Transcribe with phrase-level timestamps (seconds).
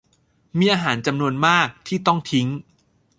[0.57, 2.47] มีอาหารจำนวนมากที่ต้องทิ้ง